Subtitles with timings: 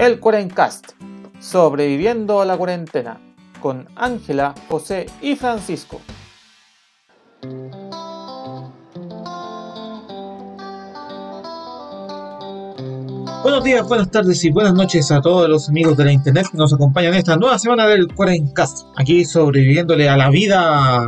[0.00, 0.92] El Cuarencast,
[1.40, 3.20] sobreviviendo a la cuarentena,
[3.60, 6.00] con Ángela, José y Francisco.
[13.42, 16.56] Buenos días, buenas tardes y buenas noches a todos los amigos de la internet que
[16.56, 18.86] nos acompañan esta nueva semana del Cuarencast.
[18.96, 21.06] Aquí sobreviviéndole a la vida.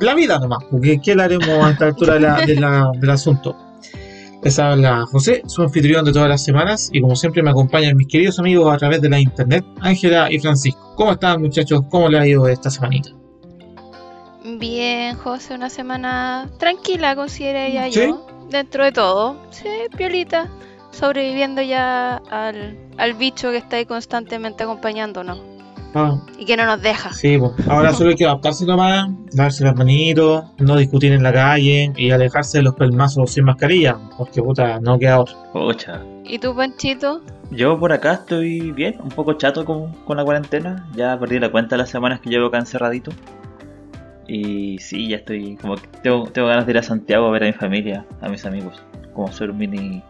[0.00, 2.14] La vida nomás, porque ¿qué le haremos a esta altura
[2.46, 3.54] del asunto?
[4.44, 8.08] Les habla José, su anfitrión de todas las semanas, y como siempre me acompañan mis
[8.08, 10.92] queridos amigos a través de la internet, Ángela y Francisco.
[10.96, 11.80] ¿Cómo están muchachos?
[11.90, 13.08] ¿Cómo les ha ido esta semanita?
[14.58, 18.00] Bien, José, una semana tranquila, consideraría ¿Sí?
[18.06, 18.26] yo.
[18.50, 19.36] Dentro de todo.
[19.50, 20.50] Sí, piolita.
[20.90, 25.53] Sobreviviendo ya al, al bicho que está ahí constantemente acompañándonos.
[25.94, 27.12] Ah, Y que no nos deja.
[27.14, 27.52] sí, pues.
[27.68, 32.10] ahora solo hay que adaptarse nomás, darse las manitos, no discutir en la calle y
[32.10, 35.36] alejarse de los pelmazos sin mascarilla, porque puta, no queda otro.
[35.52, 36.00] Pocha.
[36.24, 37.20] ¿Y tú, Panchito?
[37.50, 40.88] Yo por acá estoy bien, un poco chato con, con la cuarentena.
[40.96, 43.12] Ya perdí la cuenta de las semanas que llevo acá encerradito.
[44.26, 47.42] Y sí, ya estoy como que tengo, tengo ganas de ir a Santiago a ver
[47.44, 48.82] a mi familia, a mis amigos.
[49.12, 50.02] Como hacer un mini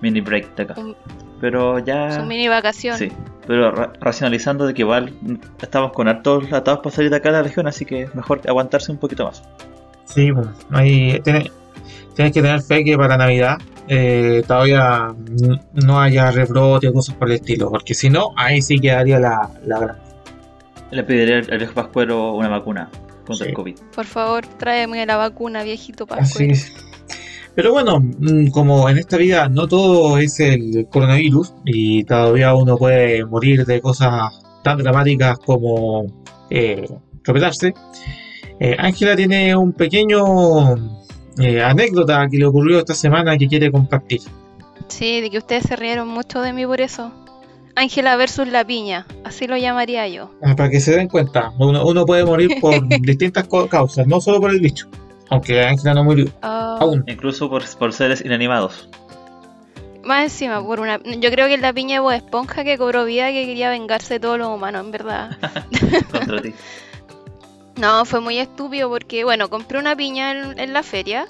[0.00, 0.74] mini break de acá.
[0.78, 0.96] Un-
[1.40, 2.98] Pero ya Su mini vacación.
[2.98, 3.10] Sí,
[3.46, 5.14] pero ra- racionalizando de que igual
[5.62, 8.92] estamos con hartos atados para salir de acá de la región, así que mejor aguantarse
[8.92, 9.42] un poquito más.
[10.04, 11.50] Sí, pues, ahí tiene-
[12.14, 13.56] tienes que tener fe que para Navidad
[13.88, 15.14] eh, todavía
[15.72, 19.50] no haya rebrote o cosas por el estilo, porque si no, ahí sí quedaría la,
[19.66, 19.96] la gran.
[20.92, 22.88] Le pediré al viejo Pascuero una vacuna
[23.26, 23.50] contra Sí.
[23.50, 23.78] el COVID.
[23.94, 26.52] Por favor, tráeme la vacuna, viejito Así Pascuero.
[26.52, 26.72] es.
[27.54, 32.76] Pero bueno, mm, como en esta vida no todo es el coronavirus y todavía uno
[32.76, 36.06] puede morir de cosas tan dramáticas como
[36.50, 36.86] eh,
[38.60, 40.74] eh, Ángela tiene un pequeño
[41.38, 44.20] eh, anécdota que le ocurrió esta semana que quiere compartir.
[44.88, 47.12] Sí, de que ustedes se rieron mucho de mí por eso.
[47.76, 50.30] Ángela versus la piña, así lo llamaría yo.
[50.42, 54.40] Ah, Para que se den cuenta, uno, uno puede morir por distintas causas, no solo
[54.40, 54.88] por el bicho,
[55.30, 57.04] aunque Ángela no murió Ah, aún.
[57.06, 58.88] Incluso por, por seres inanimados.
[60.02, 60.98] Más encima, por una.
[61.02, 64.14] Yo creo que es la piña de Bob Esponja que cobró vida que quería vengarse
[64.14, 65.38] de todos los humanos, en verdad.
[66.10, 66.54] contra ti.
[67.76, 71.26] No, fue muy estúpido porque, bueno, compré una piña en, en la feria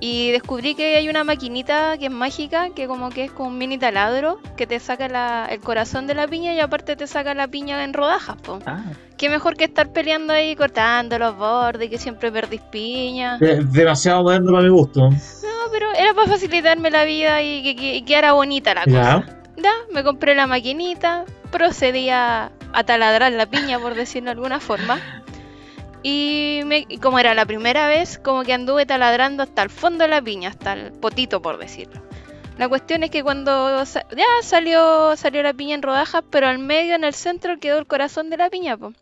[0.00, 3.58] y descubrí que hay una maquinita que es mágica, que como que es como un
[3.58, 7.34] mini taladro, que te saca la- el corazón de la piña y aparte te saca
[7.34, 8.60] la piña en rodajas, po.
[8.66, 8.84] Ah,
[9.16, 13.38] Qué mejor que estar peleando ahí cortando los bordes, que siempre perdís piña.
[13.38, 15.10] De- demasiado moderno para mi gusto.
[15.10, 19.24] No, pero era para facilitarme la vida y que, que- quedara bonita la cosa.
[19.26, 19.34] Ya.
[19.60, 24.60] Ya, me compré la maquinita, procedí a, a taladrar la piña, por decirlo de alguna
[24.60, 25.00] forma.
[26.02, 30.04] Y, me- y como era la primera vez, como que anduve taladrando hasta el fondo
[30.04, 32.00] de la piña, hasta el potito, por decirlo.
[32.56, 36.58] La cuestión es que cuando sa- ya salió, salió la piña en rodajas, pero al
[36.58, 38.92] medio, en el centro, quedó el corazón de la piña, po.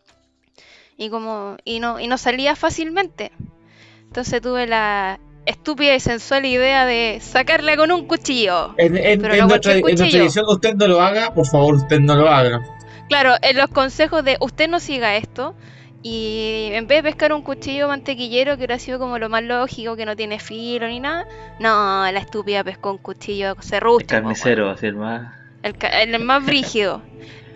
[0.99, 3.33] Y como, y no, y no salía fácilmente.
[4.05, 8.75] Entonces tuve la estúpida y sensual idea de sacarla con un cuchillo.
[8.79, 10.23] En, en- Pero en nuestra, cualquier en nuestra cuchillo.
[10.25, 12.63] edición usted no lo haga, por favor, usted no lo haga.
[13.09, 15.55] Claro, en los consejos de usted no siga esto.
[16.09, 19.97] Y en vez de pescar un cuchillo mantequillero, que hubiera sido como lo más lógico,
[19.97, 21.27] que no tiene filo ni nada,
[21.59, 24.07] no, la estúpida pescó un cuchillo el serrucho.
[24.07, 25.35] po, carnicero, así el más.
[25.65, 27.03] el, ca- el más brígido.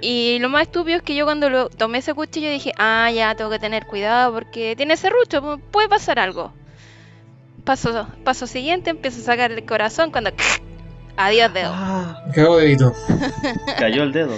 [0.00, 3.36] Y lo más estúpido es que yo cuando lo tomé ese cuchillo dije, ah, ya
[3.36, 6.52] tengo que tener cuidado porque tiene serrucho, pu- puede pasar algo.
[7.62, 10.32] Paso, paso siguiente, empiezo a sacar el corazón cuando...
[11.16, 11.70] Adiós dedo.
[11.72, 12.92] Ah, dedito.
[13.78, 14.34] cayó el dedo.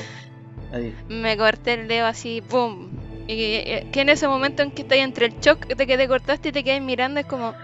[0.71, 0.95] Ahí.
[1.09, 2.89] me corté el dedo así, ¡pum!
[3.27, 6.09] Y que, que en ese momento en que estás entre el shock de que te
[6.09, 7.55] cortaste y te quedas mirando, es como,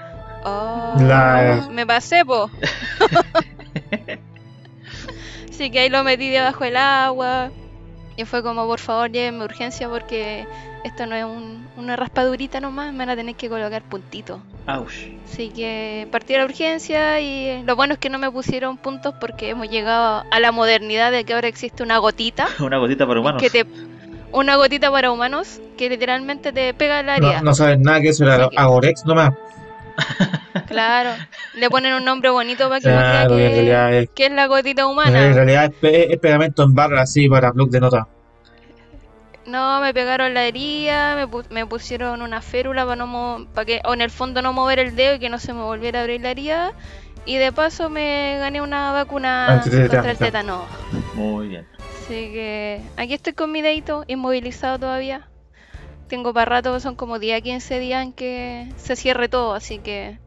[0.44, 0.94] ¡oh!
[1.00, 2.50] La- Me pasé, po.
[5.50, 7.50] Así que ahí lo metí debajo del agua.
[8.16, 10.44] Y fue como, por favor, llévenme urgencia porque
[10.84, 14.42] esto no es un- una raspadurita nomás, me van a tener que colocar puntito.
[14.66, 14.90] Auch.
[15.24, 19.14] Así que partí a la urgencia y lo bueno es que no me pusieron puntos
[19.20, 23.20] porque hemos llegado a la modernidad de que ahora existe una gotita Una gotita para
[23.20, 23.40] humanos.
[23.40, 23.64] que te
[24.32, 27.38] una gotita para humanos que literalmente te pega la herida.
[27.38, 29.32] No, no saben nada que eso era Agorex nomás.
[30.66, 31.10] Claro,
[31.54, 34.32] le ponen un nombre bonito para que Claro, crea en realidad que, es, que es
[34.32, 35.32] la gotita en humana.
[35.34, 38.06] realidad es, pe- es pegamento en barra así para blog de nota.
[39.46, 43.64] No, me pegaron la herida, me, pu- me pusieron una férula para no mo- para
[43.64, 46.00] que o en el fondo no mover el dedo y que no se me volviera
[46.00, 46.72] a abrir la herida.
[47.24, 50.70] Y de paso me gané una vacuna contra el tétano.
[51.12, 51.66] Muy bien.
[52.08, 55.28] Así que aquí estoy con mi dedito inmovilizado todavía.
[56.08, 59.78] Tengo para rato, son como 10 a 15 días en que se cierre todo, así
[59.78, 60.18] que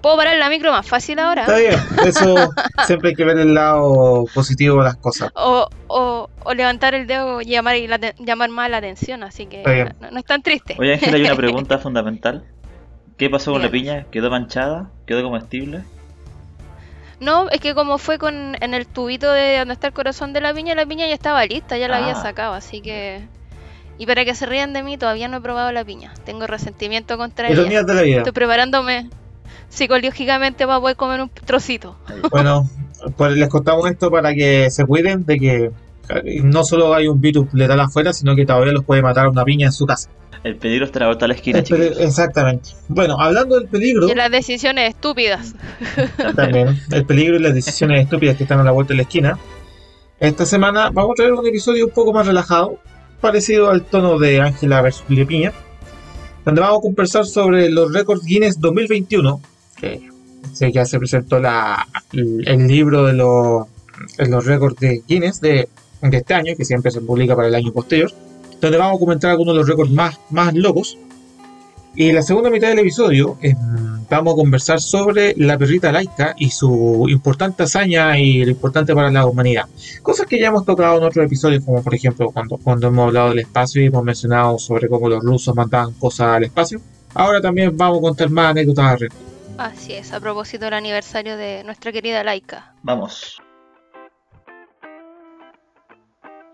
[0.00, 1.40] Puedo parar la micro más fácil ahora.
[1.42, 1.74] Está bien,
[2.06, 2.52] eso
[2.86, 5.32] siempre hay que ver el lado positivo de las cosas.
[5.34, 9.46] O, o, o levantar el dedo y llamar, y la llamar más la atención, así
[9.46, 9.96] que Está bien.
[10.00, 10.76] no, no es tan triste.
[10.78, 12.44] Oye, Ángel, hay una pregunta fundamental.
[13.16, 14.06] ¿Qué pasó con la piña?
[14.12, 14.92] ¿Quedó manchada?
[15.04, 15.82] ¿Quedó comestible?
[17.20, 20.40] No, es que como fue con en el tubito de donde está el corazón de
[20.40, 22.22] la piña, la piña ya estaba lista, ya la había Ah.
[22.22, 23.26] sacado, así que...
[24.00, 26.14] Y para que se rían de mí, todavía no he probado la piña.
[26.24, 27.60] Tengo resentimiento contra ella.
[27.60, 28.16] Ironías de la vida.
[28.18, 29.10] Estoy preparándome
[29.68, 31.96] psicológicamente para poder comer un trocito.
[32.30, 32.68] Bueno,
[33.16, 35.70] pues les contamos esto para que se cuiden de que
[36.10, 39.44] eh, no solo hay un virus letal afuera, sino que todavía los puede matar una
[39.44, 40.08] piña en su casa.
[40.44, 41.98] El peligro está a la vuelta de la esquina, chicos.
[41.98, 42.70] Exactamente.
[42.88, 45.54] Bueno, hablando del peligro, Y las decisiones estúpidas.
[46.36, 49.38] también, el peligro y las decisiones estúpidas que están a la vuelta de la esquina,
[50.20, 52.78] esta semana vamos a traer un episodio un poco más relajado,
[53.20, 55.04] parecido al tono de Ángela vs.
[55.06, 55.52] Piña,
[56.44, 59.40] donde vamos a conversar sobre los récords Guinness 2021,
[59.76, 60.08] que
[60.52, 63.66] sé que ya se presentó la, el, libro de los,
[64.18, 65.68] los récords de Guinness de,
[66.02, 68.12] de este año, que siempre se publica para el año posterior,
[68.60, 70.98] donde vamos a comentar algunos de los récords más, más locos.
[71.94, 73.56] Y en la segunda mitad del episodio em,
[74.08, 79.10] vamos a conversar sobre la perrita laica y su importante hazaña y lo importante para
[79.10, 79.64] la humanidad.
[80.02, 83.30] Cosas que ya hemos tocado en otros episodios, como por ejemplo cuando, cuando hemos hablado
[83.30, 86.80] del espacio y hemos mencionado sobre cómo los rusos mandaban cosas al espacio.
[87.14, 89.28] Ahora también vamos a contar más anécdotas al respecto.
[89.58, 92.72] Así es, a propósito del aniversario de nuestra querida Laika.
[92.82, 93.42] Vamos.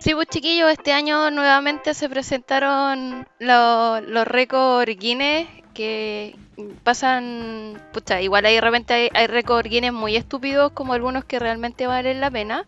[0.05, 6.37] Sí, pues chiquillos, este año nuevamente se presentaron lo- los récords Guinness que
[6.83, 11.39] pasan, pucha, igual hay de repente hay, hay récords Guinness muy estúpidos como algunos que
[11.39, 12.67] realmente valen la pena,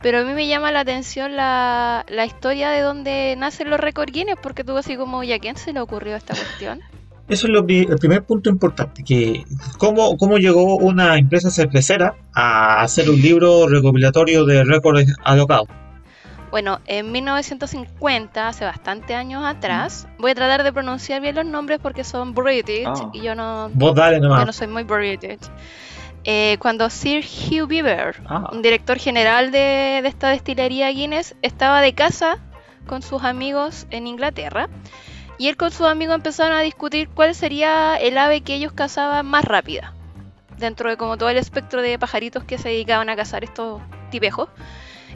[0.00, 4.36] pero a mí me llama la atención la, historia de dónde nacen los récords Guinness
[4.40, 6.78] porque tú así como, ¿y a quién se le ocurrió esta cuestión?
[7.28, 9.42] Eso es lo el primer punto importante, que
[9.78, 15.66] cómo, cómo llegó una empresa cervecera a hacer un libro recopilatorio de récords alocados.
[16.50, 21.78] Bueno, en 1950, hace bastante años atrás, voy a tratar de pronunciar bien los nombres
[21.82, 23.10] porque son British Ah.
[23.12, 24.46] y yo no, Vos dale Yo nomás.
[24.46, 25.40] no soy muy British.
[26.24, 28.48] Eh, cuando Sir Hugh Beaver, Ah.
[28.52, 32.38] un director general de, de esta destilería Guinness, estaba de casa
[32.86, 34.68] con sus amigos en Inglaterra.
[35.36, 39.24] Y él con sus amigos empezaron a discutir cuál sería el ave que ellos cazaban
[39.26, 39.92] más rápida.
[40.56, 43.80] Dentro de como todo el espectro de pajaritos que se dedicaban a cazar estos
[44.10, 44.48] tipejos.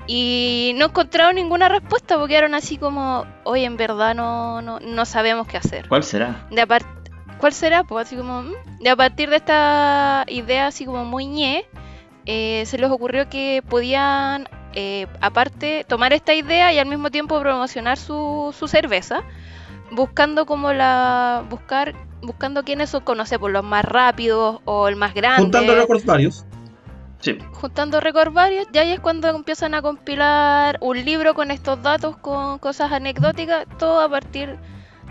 [0.06, 5.04] Y no encontraron ninguna respuesta porque eran así como, oye, en verdad no, no, no
[5.04, 6.46] sabemos qué hacer ¿Cuál será?
[6.50, 6.84] de apar-
[7.38, 7.84] ¿Cuál será?
[7.84, 11.64] Pues así como, mm, de a partir de esta idea así como muy ñe,
[12.26, 17.38] eh, se les ocurrió que podían, eh, aparte, tomar esta idea y al mismo tiempo
[17.40, 19.22] promocionar su, su cerveza,
[19.90, 24.94] buscando como la, buscar, buscando quiénes son, no sé, por los más rápidos o el
[24.96, 26.44] más grande, Juntando récords varios.
[27.22, 27.38] Sí.
[27.52, 32.16] juntando récords varios, y ahí es cuando empiezan a compilar un libro con estos datos,
[32.19, 34.58] con cosas anecdóticas, todo a partir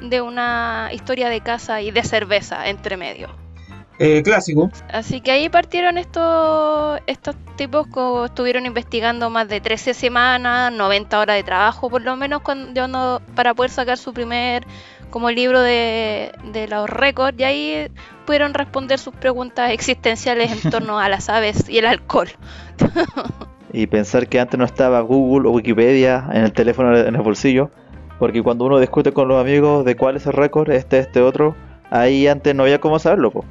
[0.01, 3.29] de una historia de casa y de cerveza entre medio.
[3.99, 4.71] Eh, clásico.
[4.91, 11.19] Así que ahí partieron estos, estos tipos que estuvieron investigando más de 13 semanas, 90
[11.19, 14.65] horas de trabajo por lo menos cuando, no- para poder sacar su primer
[15.11, 17.91] como libro de, de los récords y ahí
[18.21, 22.29] pudieron responder sus preguntas existenciales en torno a las aves y el alcohol.
[23.73, 27.71] Y pensar que antes no estaba Google o Wikipedia en el teléfono en el bolsillo,
[28.19, 31.55] porque cuando uno discute con los amigos de cuál es el récord, este, este, otro,
[31.89, 33.45] ahí antes no había cómo saberlo, po.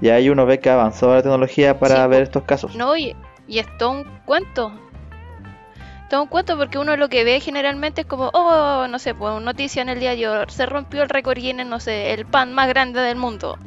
[0.00, 2.76] Y ahí uno ve que ha avanzado la tecnología para Sí, ver estos casos.
[2.76, 3.16] No, y,
[3.48, 4.72] y es todo un cuento.
[6.08, 9.42] Todo un cuento porque uno lo que ve generalmente es como, oh, no sé, pues
[9.42, 13.00] noticia en el diario, se rompió el récord Guinness, no sé, el pan más grande
[13.00, 13.58] del mundo.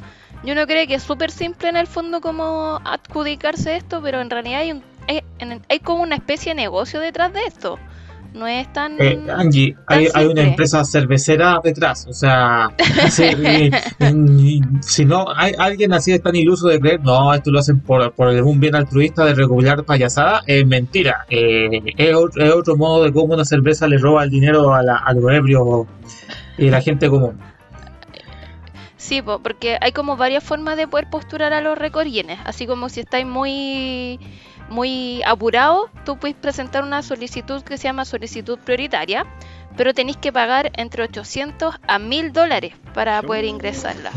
[0.44, 4.30] Y uno cree que es súper simple en el fondo como adjudicarse esto, pero en
[4.30, 4.82] realidad hay, un,
[5.68, 7.78] hay, como una especie de negocio detrás de esto.
[8.34, 8.92] No es tan...
[9.00, 12.06] Eh, Angie, hay, tan hay una empresa cervecera detrás.
[12.08, 12.70] O sea,
[13.18, 13.70] y-
[14.04, 17.80] y- si no, hay alguien así es tan iluso de creer, no, esto lo hacen
[17.80, 21.24] por, por un bien altruista de recopilar payasada, es mentira.
[21.30, 24.82] Eh, es, otro, es otro modo de cómo una cerveza le roba el dinero a,
[24.82, 25.86] la, a los ebrios
[26.58, 27.38] y la gente común.
[28.98, 32.40] Sí, po, porque hay como varias formas de poder postular a los récords Guinness.
[32.44, 34.18] Así como si estáis muy,
[34.68, 39.24] muy apurados, tú puedes presentar una solicitud que se llama solicitud prioritaria,
[39.76, 44.10] pero tenéis que pagar entre 800 a 1000 dólares para poder ingresarla.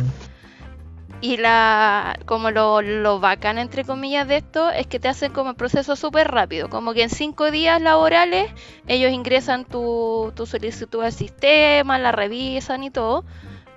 [1.22, 5.52] Y la como lo, lo bacán, entre comillas, de esto es que te hacen como
[5.52, 6.72] el proceso súper rápido.
[6.72, 8.52] Como que en cinco días laborales
[8.88, 13.24] ellos ingresan tu, tu solicitud al sistema, la revisan y todo.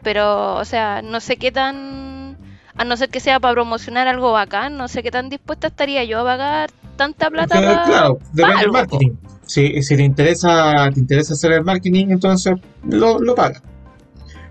[0.04, 2.36] Pero, o sea, no sé qué tan
[2.76, 6.04] A no ser que sea para promocionar algo bacán, no sé qué tan dispuesta estaría
[6.04, 9.10] yo a pagar tanta plata Claro, depende del marketing.
[9.46, 12.54] Si, si te interesa, te interesa hacer el marketing, entonces
[12.88, 13.62] lo, lo pagas.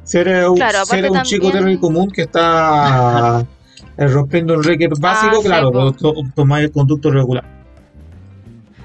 [0.04, 3.46] Si eres, un- Claro, si aparte eres un chico también- terrible común que está
[3.98, 5.96] eh, rompiendo un record básico, Ah, sí, claro, pues,
[6.36, 7.44] tomáis el conducto regular.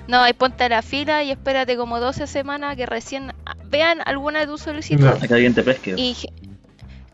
[0.09, 3.33] No, y ponte a la fila y espérate como 12 semanas que recién
[3.71, 5.11] vean alguna de tus solicitudes.
[5.13, 5.29] Claro.
[5.29, 5.95] Que alguien te pesque.
[5.99, 6.17] Y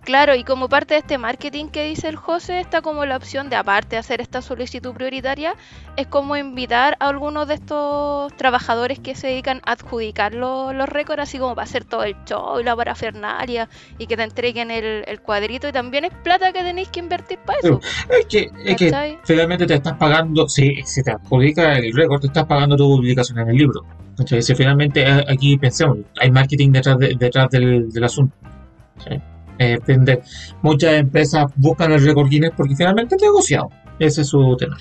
[0.05, 3.51] claro, y como parte de este marketing que dice el José, está como la opción
[3.51, 5.55] de, aparte de hacer esta solicitud prioritaria,
[5.97, 10.89] es como invitar a algunos de estos trabajadores que se dedican a adjudicar lo- los
[10.89, 13.69] récords, así como para hacer todo el show y la parafernalia,
[13.99, 17.39] y que te entreguen el, el cuadrito, y también es plata que tenéis que invertir
[17.41, 17.81] para eso.
[18.11, 22.27] Es que, es que finalmente te estás pagando, si, si te adjudica el récord, te
[22.29, 23.83] estás pagando tu publicación en el libro.
[24.17, 24.43] ¿cachai?
[24.43, 28.35] Si finalmente eh, aquí pensemos, hay marketing detrás, de- detrás del, del asunto.
[29.09, 29.21] ¿sí?
[29.59, 30.23] Eh, depende-
[30.63, 33.71] muchas empresas buscan el récord Guinness porque finalmente es negociado.
[33.99, 34.77] Ese es su tema.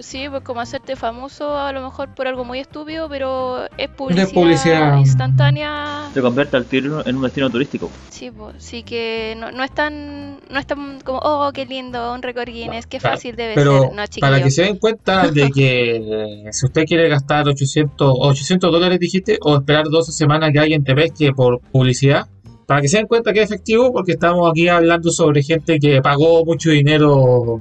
[0.00, 4.28] Sí, pues como hacerte famoso a lo mejor por algo muy estúpido, pero es publicidad,
[4.34, 4.98] publicidad.
[4.98, 6.10] instantánea.
[6.12, 7.88] Se convierte al tiro en un destino turístico.
[8.10, 12.12] Sí, pues, sí que no, no es tan, no es tan como, oh, qué lindo,
[12.12, 13.90] un récord Guinness, qué Claro, fácil debe Pero ser.
[13.92, 18.72] No, para que se den cuenta de que eh, si usted quiere gastar 800, 800
[18.72, 22.26] dólares, dijiste, o esperar 12 semanas que alguien te pesque por publicidad,
[22.66, 26.00] para que se den cuenta que es efectivo, porque estamos aquí hablando sobre gente que
[26.02, 27.60] pagó mucho dinero.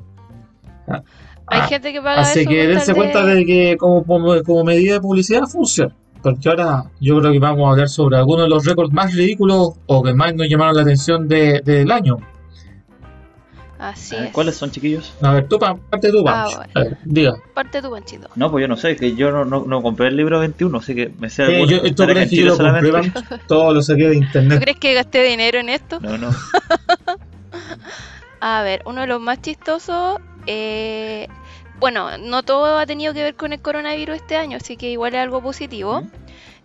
[0.88, 1.02] Hay
[1.62, 4.94] Ah, gente que paga Así eso que dense cuenta de que como, como, como medida
[4.96, 5.96] de publicidad funciona.
[6.22, 9.74] Porque ahora yo creo que vamos a hablar sobre algunos de los récords más ridículos
[9.88, 12.18] o que más nos llamaron la atención de- del año.
[13.90, 14.34] Así A ver, es.
[14.34, 15.14] ¿Cuáles son, chiquillos?
[15.22, 16.24] A ver, tú, parte tú.
[16.28, 16.90] Ah, bueno.
[16.90, 17.34] Ver, diga.
[17.54, 18.30] Parte tu panchito.
[18.36, 20.96] No, pues yo no sé, que yo no, no, no compré el libro 21, así
[20.96, 23.22] que me sé Eh, yo, que ¿Tú crees en que yo lo compré, solamente.
[23.48, 24.62] Todo lo saqué de ¿Tú internet.
[24.62, 26.00] crees que gasté dinero en esto?
[26.00, 26.30] No, no.
[28.40, 30.20] A ver, uno de los más chistosos.
[30.48, 31.28] eh,
[31.80, 35.16] bueno, no todo ha tenido que ver con el coronavirus este año, así que igual
[35.16, 36.04] es algo positivo.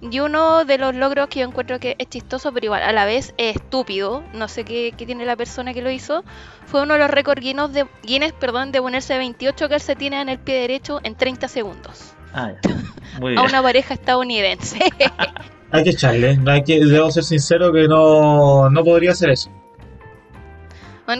[0.00, 3.04] Y uno de los logros que yo encuentro que es chistoso, pero igual a la
[3.04, 6.22] vez es estúpido, no sé qué, qué tiene la persona que lo hizo,
[6.66, 10.38] fue uno de los récords Guinness de, Guinness, perdón, de ponerse 28 calcetines en el
[10.38, 12.14] pie derecho en 30 segundos.
[12.32, 12.52] Ah.
[13.20, 14.78] Muy A una pareja estadounidense.
[15.70, 16.38] Hay que echarle.
[16.46, 19.50] Hay que, debo ser sincero que no, no podría hacer eso.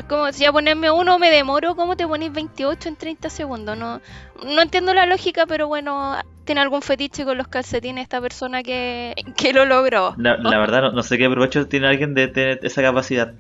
[0.09, 3.77] Como si a ponerme uno me demoro, ¿cómo te pones 28 en 30 segundos?
[3.79, 4.01] No,
[4.45, 6.15] no entiendo la lógica, pero bueno,
[6.45, 10.15] tiene algún fetiche con los calcetines esta persona que, que lo logró.
[10.19, 13.33] La, la verdad, no, no sé qué provecho tiene alguien de tener esa capacidad.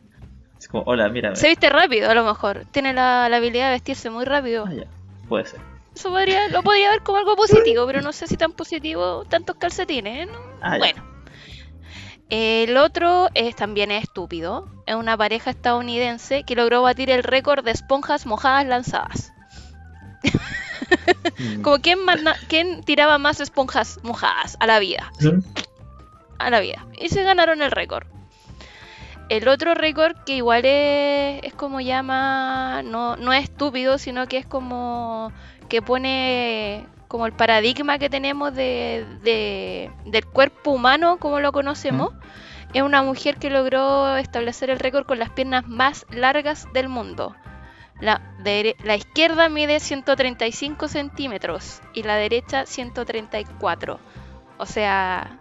[0.59, 1.37] Es como, hola, mírame.
[1.37, 4.65] Se viste rápido a lo mejor, tiene la, la habilidad de vestirse muy rápido.
[4.67, 4.85] Ah, ya.
[5.29, 5.61] Puede ser.
[5.95, 9.57] Eso podría, lo podría ver como algo positivo, pero no sé si tan positivo tantos
[9.57, 10.27] calcetines.
[10.27, 10.31] ¿eh?
[10.33, 10.95] No, Ah, ya.
[12.31, 14.69] El otro es también es estúpido.
[14.87, 19.33] Es una pareja estadounidense que logró batir el récord de esponjas mojadas lanzadas.
[21.39, 21.63] Mm.
[21.63, 25.11] Como quién, manda- quién tiraba más esponjas mojadas a la vida.
[25.19, 25.31] ¿sí?
[26.39, 26.87] A la vida.
[27.01, 28.07] Y se ganaron el récord.
[29.29, 34.39] El otro récord que igual es, es como llama, no, no es estúpido, sino que
[34.39, 35.33] es como
[35.69, 42.13] que pone como el paradigma que tenemos de, de- del cuerpo humano como lo conocemos.
[42.75, 47.35] Es una mujer que logró establecer el récord con las piernas más largas del mundo.
[48.01, 48.21] La,
[48.85, 53.99] la izquierda mide 135 centímetros y la derecha 134.
[54.59, 55.39] O sea,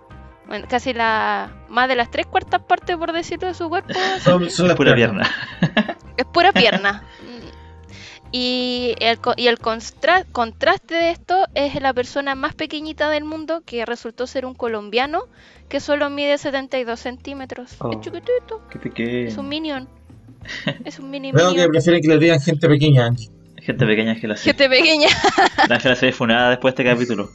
[0.47, 4.49] bueno, casi la más de las tres cuartas partes, por decirlo, de su cuerpo Son,
[4.49, 5.29] son las Pura piernas.
[5.59, 5.97] pierna.
[6.15, 7.03] es pura pierna.
[8.31, 13.61] Y el, co- y el contraste de esto es la persona más pequeñita del mundo,
[13.65, 15.23] que resultó ser un colombiano,
[15.69, 17.75] que solo mide 72 centímetros.
[17.79, 17.91] Oh.
[17.91, 19.27] Es chiquitito, Qué pequeño.
[19.29, 19.87] es un minion.
[20.85, 23.09] Es un mini Veo que prefieren que le digan gente pequeña.
[23.61, 24.45] Gente pequeña Ángela sí.
[24.45, 25.09] Gente pequeña,
[25.69, 27.29] La Ángela se ve funada después de este capítulo.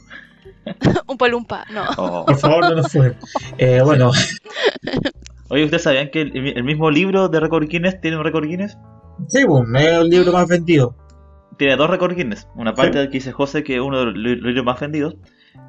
[1.07, 1.83] un palumpa, no.
[1.97, 2.25] Oh.
[2.25, 3.15] Por favor, no nos fue.
[3.57, 4.11] Eh, bueno,
[5.49, 8.77] Oye, ¿ustedes sabían que el, el mismo libro de Record Guinness tiene un Record Guinness?
[9.27, 10.95] Sí, bueno, es el libro más vendido.
[11.57, 12.47] Tiene dos Record Guinness.
[12.55, 12.97] Una parte Sí.
[12.99, 15.15] del que dice José que uno de los li- libros más vendidos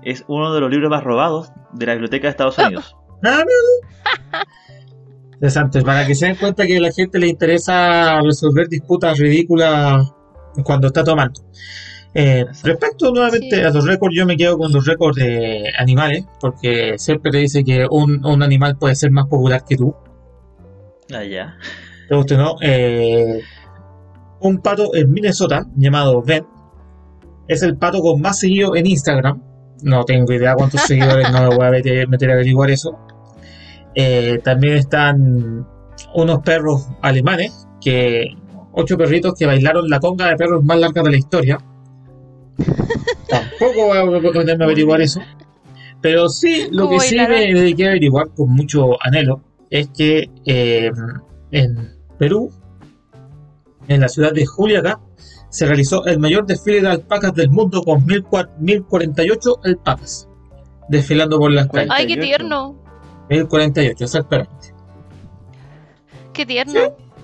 [0.02, 2.96] es uno de los libros más robados de la biblioteca de Estados Unidos.
[3.26, 3.42] Ah.
[5.34, 10.12] Interesante, para que se den cuenta que a la gente le interesa resolver disputas ridículas
[10.62, 11.40] cuando está tomando.
[12.14, 13.62] Eh, respecto nuevamente Sí.
[13.62, 17.64] a los récords, yo me quedo con los récords de animales, porque siempre te dice
[17.64, 19.94] que un, un animal puede ser más popular que tú.
[21.12, 21.56] Ah, ya.
[22.08, 22.56] ¿Te o no?
[22.60, 23.40] Eh,
[24.40, 26.46] un pato en Minnesota llamado Ben
[27.48, 29.42] es el pato con más seguido en Instagram.
[29.82, 32.98] No tengo idea cuántos seguidores, no me voy a meter, meter a averiguar eso.
[33.94, 35.66] Eh, también están
[36.14, 38.36] unos perros alemanes que
[38.72, 41.58] ocho perritos que bailaron la conga de perros más larga de la historia.
[43.28, 45.20] Tampoco voy a ponerme a averiguar eso.
[46.00, 50.28] Pero sí, lo ¿Cómo que sí me dediqué a averiguar con mucho anhelo es que
[50.44, 50.90] eh,
[51.50, 52.50] en Perú,
[53.88, 55.00] en la ciudad de Juliaca,
[55.50, 60.28] se realizó el mayor desfile de alpacas del mundo con 1004 1048 alpacas
[60.88, 61.90] desfilando por las calles.
[61.92, 62.22] Ay, qué 48.
[62.26, 62.76] tierno.
[63.30, 64.74] 1048, exactamente.
[66.32, 66.72] Qué tierno.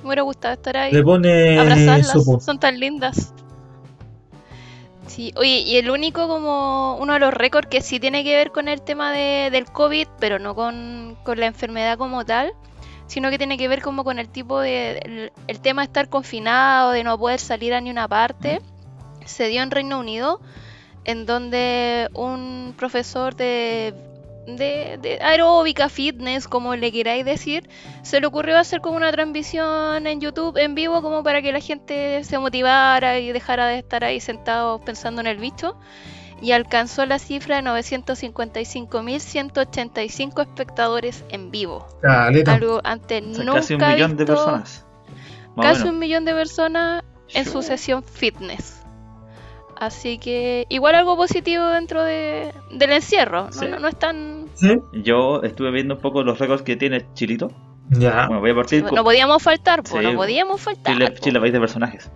[0.02, 0.92] Me hubiera gustado estar ahí.
[0.92, 3.34] Le pone abrazarlas, son tan lindas.
[5.06, 8.52] Sí, oye, y el único como uno de los récords que sí tiene que ver
[8.52, 12.52] con el tema de, del COVID, pero no con, con la enfermedad como tal,
[13.10, 16.08] sino que tiene que ver como con el tipo de, el, el tema de estar
[16.08, 18.60] confinado, de no poder salir a ni una parte,
[19.26, 20.40] se dio en Reino Unido,
[21.04, 23.94] en donde un profesor de,
[24.46, 27.68] de, de aeróbica, fitness, como le queráis decir,
[28.02, 31.60] se le ocurrió hacer como una transmisión en YouTube en vivo como para que la
[31.60, 35.76] gente se motivara y dejara de estar ahí sentados pensando en el bicho.
[36.40, 41.86] Y alcanzó la cifra de 955.185 espectadores en vivo.
[42.02, 42.54] Caleta.
[42.54, 44.86] Algo antes O sea, nunca casi un millón de visto- personas.
[45.56, 45.92] Más Casi menos.
[45.94, 47.04] un millón de personas
[47.34, 48.76] en su sesión fitness.
[49.78, 53.46] Así que igual algo positivo dentro de, del encierro.
[53.46, 53.66] No, Sí.
[53.66, 54.46] no, no es tan...
[54.54, 54.78] ¿Sí?
[55.02, 57.50] Yo estuve viendo un poco los récords que tiene Chilito.
[57.88, 58.26] Ya.
[58.26, 60.94] Bueno, voy a partir con No podíamos faltar, po, no podíamos faltar.
[60.94, 61.18] Chile, po.
[61.22, 62.10] Chile, país de personajes.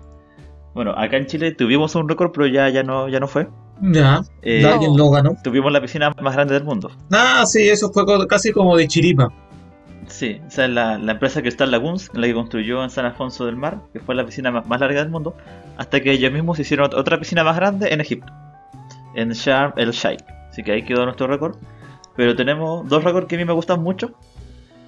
[0.75, 3.49] Bueno, acá en Chile tuvimos un récord, pero ya, ya, no, ya no fue.
[3.81, 4.23] Ya.
[4.43, 4.61] Eh,
[4.97, 5.37] lo ganó.
[5.43, 6.91] Tuvimos la piscina más grande del mundo.
[7.13, 9.33] Ah, sí, eso fue casi como de chiripa.
[10.09, 13.57] Sí, o sea, la, la empresa Crystal Lagoons, la que construyó en San Alfonso del
[13.57, 15.35] Mar, que fue la piscina más, más larga del mundo,
[15.79, 18.31] hasta que ellos mismos hicieron ot- otra piscina más grande en Egipto,
[19.15, 20.23] en Sharm el Sheikh.
[20.51, 21.57] Así que ahí quedó nuestro récord.
[22.17, 24.13] Pero tenemos dos récords que a mí me gustan mucho.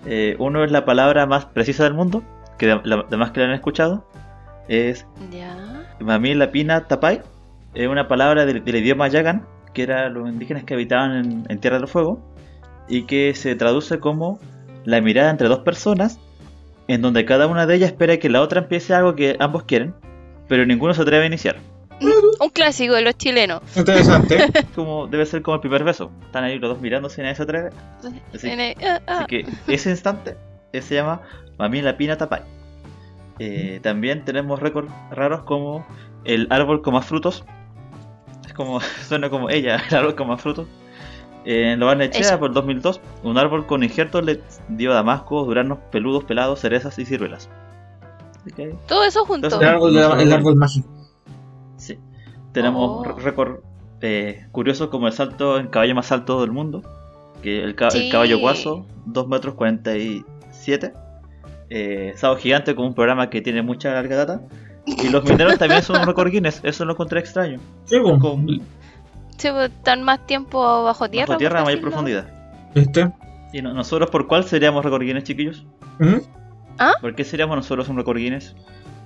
[0.05, 2.23] Eh, uno es la palabra más precisa del mundo,
[2.59, 4.05] que de- la- además que la han escuchado,
[4.69, 5.07] es
[5.99, 6.05] Ya.
[6.05, 7.23] Mami Lapina Tapai,
[7.75, 11.61] es una palabra del, del idioma Yagan, que eran los indígenas que habitaban en, en
[11.61, 12.21] Tierra del Fuego,
[12.89, 14.39] y que se traduce como
[14.85, 16.19] la mirada entre dos personas,
[16.89, 19.95] en donde cada una de ellas espera que la otra empiece algo que ambos quieren,
[20.49, 21.57] pero ninguno se atreve a iniciar.
[22.41, 23.63] Un clásico de los chilenos.
[23.77, 24.39] Interesante.
[24.75, 26.11] Como debe ser como el primer beso.
[26.27, 27.71] Están ahí los dos mirándose y nadie se atreve.
[28.35, 29.19] Así, ah, ah.
[29.21, 30.37] así que ese instante
[30.73, 31.23] se llama
[31.59, 32.43] Mami Lapina Tapai.
[33.39, 35.87] Eh, también tenemos récords raros como
[36.25, 37.45] el árbol con más frutos.
[38.47, 40.67] Es como, suena como ella, el árbol con más frutos.
[41.45, 42.39] Eh, en Lobarnechea, Eso.
[42.41, 47.05] por el 2002, un árbol con injertos le dio damascos, duranos peludos, pelados, cerezas y
[47.05, 47.49] ciruelas.
[48.87, 49.47] Todo eso junto.
[49.49, 50.89] Entonces, El árbol, el árbol mágico.
[51.77, 51.99] sí.
[52.53, 53.13] Tenemos Oh.
[53.19, 53.59] récord
[54.01, 56.83] eh, curiosos como el salto en caballo más alto del mundo.
[57.43, 60.93] Que el, ca- el caballo guaso, 2 metros 47.
[61.71, 64.41] Eh, Sábado Gigante con un programa que tiene mucha larga data.
[64.87, 67.59] Y los mineros también son un récord Guinness, eso lo encontré extraño.
[67.87, 68.47] Sí, pues, Con
[69.37, 71.27] Sí, pues, están más tiempo bajo tierra.
[71.27, 72.27] bajo tierra a mayor profundidad.
[72.75, 73.11] ¿Viste?
[73.53, 75.67] ¿Y no- nosotros por cuál seríamos récord Guinness, chiquillos?
[75.99, 76.17] ¿Mm?
[77.01, 78.55] ¿Por qué seríamos nosotros un récord Guinness?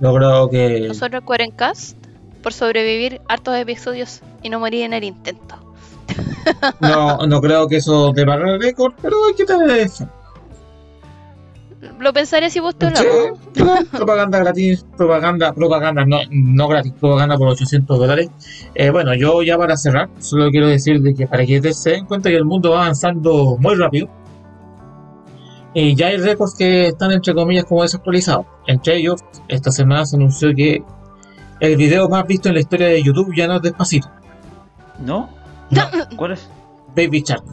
[0.01, 0.87] Yo creo que.
[0.89, 1.97] Nosotros Cuarencast
[2.43, 5.57] por sobrevivir hartos episodios y no morir en el intento.
[6.81, 10.09] No, no creo que eso te pague el récord, pero hay que tener eso.
[11.99, 13.05] Lo pensaré si vos te Sí,
[13.55, 18.31] claro, propaganda gratis, propaganda, propaganda, no, no gratis, propaganda por 800 dólares.
[18.75, 22.05] Eh, bueno, yo ya para cerrar, solo quiero decir de que para que se den
[22.05, 24.09] cuenta que el mundo va avanzando muy rápido,
[25.73, 28.47] y ya hay récords que están entre comillas como desactualizados.
[28.67, 30.83] Entre ellos, esta semana se anunció que
[31.61, 34.09] el video más visto en la historia de YouTube ya no es despacito,
[34.99, 35.31] ¿No?
[35.71, 35.83] No.
[36.17, 36.49] ¿Cuál es?
[36.97, 37.45] Baby Shark.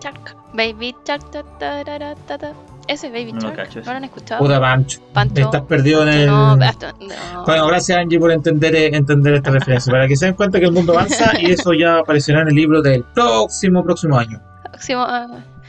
[0.00, 0.36] Shark.
[0.54, 1.30] Baby Shark.
[1.30, 2.54] ta, ta, ta,
[2.88, 3.56] Ese Baby No lo Shark.
[3.56, 3.86] cacho ese.
[3.86, 4.40] ¿No lo han escuchado?
[4.42, 5.00] Puta Pancho.
[5.12, 5.40] Pancho.
[5.42, 6.26] Estás perdido en el.
[6.26, 7.44] No, hasta- no.
[7.44, 9.90] Bueno, gracias Angie por entender, eh, entender esta referencia.
[9.90, 12.54] Para que se den cuenta que el mundo avanza y eso ya aparecerá en el
[12.54, 14.40] libro del próximo, próximo año.
[14.70, 15.26] Próximo, ah,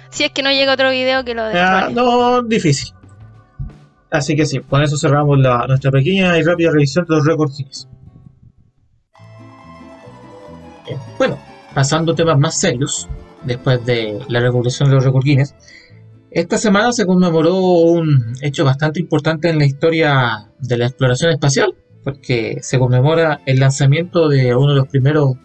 [0.09, 1.53] si es que no llega otro video que lo de
[1.93, 2.93] no, difícil.
[4.11, 7.57] Así que sí, con eso cerramos la- nuestra pequeña y rápida revisión de los récords
[7.57, 7.87] Guinness.
[11.17, 11.37] Bueno,
[11.73, 13.07] pasando a temas más serios,
[13.43, 15.55] después de la revolución de los récords Guinness,
[16.31, 21.75] esta semana se conmemoró un hecho bastante importante en la historia de la exploración espacial,
[22.03, 25.35] porque se conmemora el lanzamiento de uno de los primeros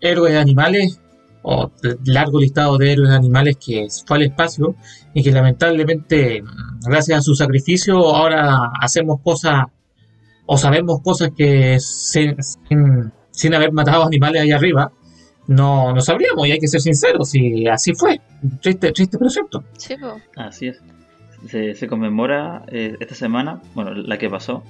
[0.00, 1.00] héroes animales,
[1.42, 4.74] o de largo listado de héroes animales que fue al espacio
[5.14, 6.42] y que lamentablemente,
[6.82, 9.64] gracias a su sacrificio, ahora hacemos cosas
[10.46, 12.36] o sabemos cosas que sin,
[13.30, 14.92] sin, haber matado animales ahí arriba,
[15.48, 18.20] no, no sabríamos y hay que ser sinceros y así fue.
[18.62, 19.64] Triste, triste pero cierto.
[19.76, 20.20] Sí, po.
[20.36, 20.80] Así es.
[21.46, 24.62] Se, se conmemora eh, esta semana, bueno, la que pasó,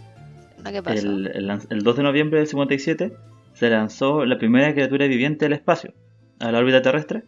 [0.65, 1.07] ¿No qué pasó?
[1.07, 3.13] el, el lan- el 2 de noviembre del 57
[3.55, 5.93] se lanzó la primera criatura viviente del espacio,
[6.41, 7.23] a la órbita terrestre,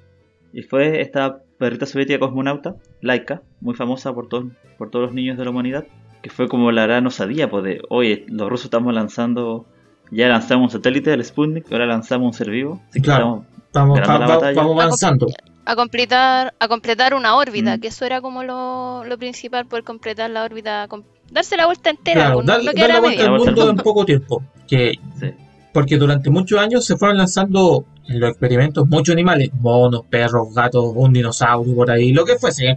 [0.53, 4.45] y fue esta perrita soviética cosmonauta, Laika, muy famosa por, todos
[4.79, 5.87] por todos los niños de la humanidad,
[6.23, 9.65] que fue como la gran osadía, pues de, oye, los rusos estamos lanzando,
[10.11, 13.45] ya lanzamos un satélite, el Sputnik, ahora lanzamos un ser vivo, así que Claro.
[13.67, 15.27] estamos- Vamos, va- va- avanzando.
[15.65, 17.81] A completar, a completar una órbita, Mm.
[17.81, 21.91] que eso era como lo, lo principal, poder completar la órbita, com- darse la vuelta
[21.91, 23.77] entera, Claro, pues, dar, no dar quedara la vuelta al La vuelta al mundo en
[23.85, 24.43] poco tiempo.
[24.67, 25.27] Que, sí.
[25.73, 30.85] porque durante muchos años se fueron lanzando en los experimentos muchos animales, monos, perros, gatos,
[30.97, 32.77] un dinosaurio por ahí, lo que fuese.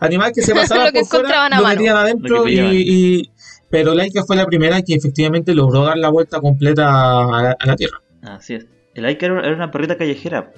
[0.00, 1.74] Animal que se pasaba Lo que por fuera, encontraban a lo mano.
[1.76, 3.30] metían adentro Lo que y-
[3.72, 6.86] Pero Laika fue la primera que efectivamente logró dar la vuelta completa
[7.22, 8.00] a la, a la Tierra.
[8.22, 8.66] Así es.
[8.94, 10.52] El Aika era era una perrita callejera.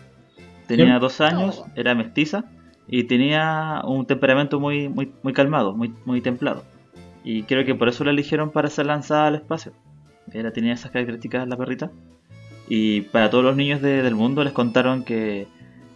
[0.66, 1.00] Tenía Sí.
[1.00, 2.44] dos años, era mestiza
[2.88, 6.64] y tenía un temperamento muy, muy, muy calmado, muy, muy templado.
[7.22, 9.72] Y creo que por eso la eligieron para ser lanzada al espacio.
[10.32, 11.90] Era, tenía esas características la perrita.
[12.68, 15.46] Y para todos los niños de- del mundo les contaron que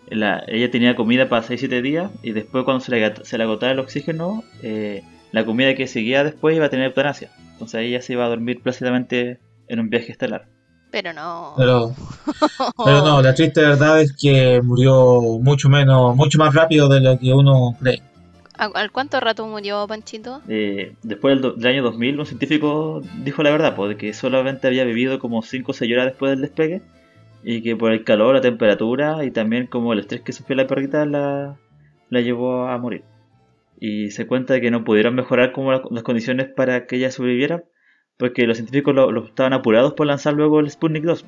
[0.09, 3.73] la- ella tenía comida para 6-7 días y después cuando se le, se le agotaba
[3.73, 5.03] el oxígeno, eh,
[5.33, 7.31] la comida que seguía después iba a tener eutanasia.
[7.53, 9.39] Entonces ella se iba a dormir plácidamente
[9.69, 10.47] en un viaje estelar.
[10.91, 11.53] Pero no.
[11.57, 11.93] Pero,
[12.85, 17.19] pero no, la triste verdad es que murió mucho menos, mucho más rápido de lo
[17.19, 18.03] que uno cree.
[18.57, 20.41] ¿A- ¿Al cuánto rato murió Panchito?
[20.49, 24.67] Eh, después del, del año 2000, un científico dijo la verdad, pues, de que solamente
[24.67, 26.83] había vivido como 5 o 6 horas después del despegue
[27.45, 30.67] y que por el calor, la temperatura y también como el estrés que sufrió la
[30.67, 31.57] perrita la,
[32.11, 33.05] la llevó a morir.
[33.81, 37.11] Y se cuenta de que no pudieron mejorar como la- las condiciones para que ella
[37.11, 37.65] sobreviviera
[38.17, 41.25] porque los científicos lo, lo estaban apurados por lanzar luego el Sputnik 2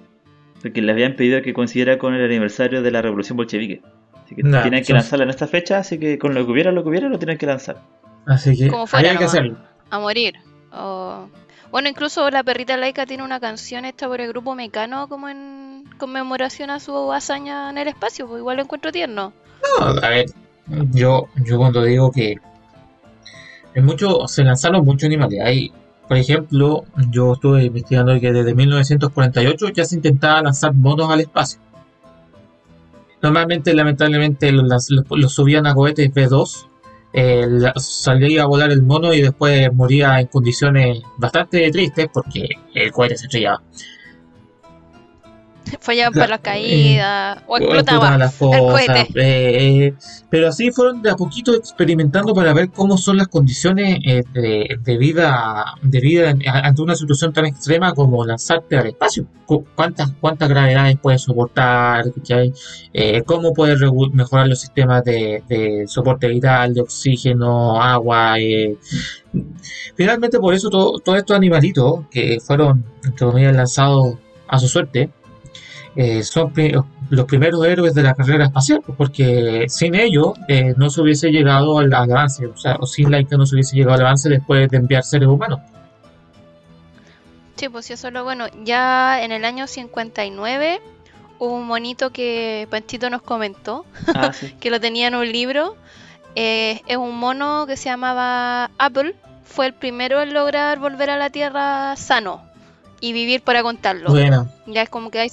[0.61, 3.81] porque le habían pedido que coincidiera con el aniversario de la revolución bolchevique.
[4.25, 6.53] Así que Nah, tenían que son- lanzarla en esta fecha, así que con lo que
[6.53, 7.81] hubiera, lo que hubiera, lo tenían que lanzar.
[8.27, 9.57] Así que Como fuera había que hacerlo.
[9.91, 10.35] A morir.
[10.73, 11.29] O-
[11.71, 15.85] Bueno, incluso la perrita laica tiene una canción hecha por el grupo Mecano como en
[15.99, 19.33] conmemoración a su hazaña en el espacio, pues igual lo encuentro tierno.
[19.79, 20.27] No, a ver,
[20.93, 22.37] yo, yo cuando digo que
[23.75, 25.41] en mucho, se lanzaron muchos animales.
[25.45, 25.73] Hay,
[26.09, 31.61] por ejemplo, yo estuve investigando que desde 1948 ya se intentaba lanzar monos al espacio.
[33.23, 34.89] Normalmente, lamentablemente, los,
[35.33, 36.67] subían a cohetes B2,
[37.13, 42.91] eh, salía a volar el mono y después moría en condiciones bastante tristes porque el
[42.93, 43.63] cohete se estrellaba.
[45.81, 48.16] Fallaban Claro, para las caídas o O explotaba.
[48.16, 49.94] explotaban las cosas, eh, eh,
[50.29, 54.79] pero así fueron de a poquito experimentando para ver cómo son las condiciones eh, de,
[54.83, 59.27] de vida, de vida ante una situación tan extrema como lanzarte al espacio.
[59.46, 62.05] Cu- ¿Cuántas, cuántas gravedades puedes soportar?
[62.92, 63.79] Eh, ¿Cómo puedes
[64.12, 68.38] mejorar los sistemas de, de soporte vital, de oxígeno, agua?
[68.40, 68.77] eh?
[69.94, 74.14] Finalmente, por eso todo- todos estos animalitos que fueron, entre comillas, lanzados
[74.49, 75.11] a su suerte,
[75.96, 76.74] eh, son pri-
[77.11, 81.31] los primeros héroes de la carrera espacial, pues, porque sin ellos eh, no se hubiese
[81.31, 84.29] llegado al, al avance, o sea, o sin Laika no se hubiese llegado al avance
[84.29, 85.61] después de enviar seres humanos.
[87.57, 88.46] Sí, pues sí, eso es lo bueno.
[88.64, 90.81] Ya en el año 59
[91.38, 94.55] hubo un monito que Panchito nos comentó, Ah, sí.
[94.61, 95.76] que lo tenía en un libro.
[96.37, 99.14] Eh, es un mono que se llamaba Apple.
[99.44, 102.40] Fue el primero en lograr volver a la Tierra sano
[103.00, 104.11] y vivir para contarlo.
[104.11, 105.31] Bueno, Ya es como que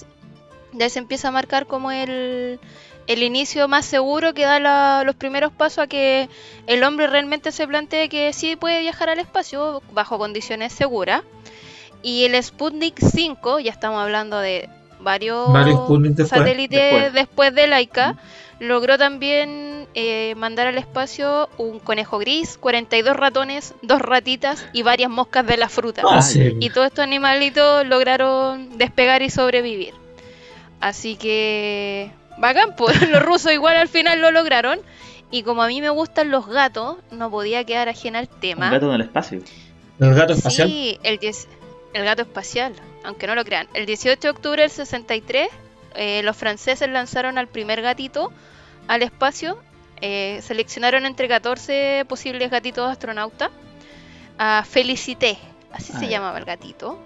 [0.72, 2.60] ahí, ya se empieza a marcar como el,
[3.08, 6.30] el inicio más seguro que da la- los primeros pasos a que
[6.68, 11.22] el hombre realmente se plantee que sí puede viajar al espacio bajo condiciones seguras.
[12.04, 15.48] Y el Sputnik 5, ya estamos hablando de varios,
[16.24, 16.40] después.
[16.40, 17.14] satélites Después.
[17.14, 18.16] después, de Laika,
[18.60, 25.10] logró también eh, mandar al espacio un conejo gris, 42 ratones, dos ratitas y varias
[25.10, 26.04] moscas de la fruta.
[26.08, 29.94] Ah, sí, Y todos estos animalitos lograron despegar y sobrevivir.
[30.80, 32.12] Así que.
[32.38, 34.80] Bacán, pues los rusos igual al final lo lograron.
[35.32, 38.70] Y como a mí me gustan los gatos, no podía quedar ajena al Un tema.
[38.70, 39.42] gato en el espacio.
[40.00, 40.70] el gato espacial.
[40.70, 41.48] Sí, el, diez-
[41.94, 43.68] el gato espacial, aunque no lo crean.
[43.74, 45.50] El 18 de octubre del 63,
[45.96, 48.32] eh, los franceses lanzaron al primer gatito
[48.88, 49.60] al espacio.
[50.00, 53.50] Eh, seleccionaron entre 14 posibles gatitos astronautas
[54.38, 55.38] a Felicité,
[55.74, 56.12] así Ah, se ya.
[56.12, 57.00] llamaba el gatito.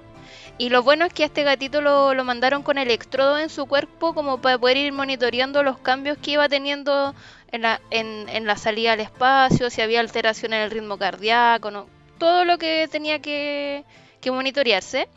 [0.57, 3.65] Y lo bueno es que a este gatito lo, lo mandaron con electrodos en su
[3.65, 7.15] cuerpo como para poder ir monitoreando los cambios que iba teniendo
[7.51, 11.71] en la, en, en la salida al espacio, si había alteración en el ritmo cardíaco,
[11.71, 11.87] ¿no?
[12.17, 13.83] todo lo que tenía que,
[14.21, 15.09] que monitorearse.